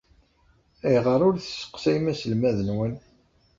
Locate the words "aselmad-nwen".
2.11-2.93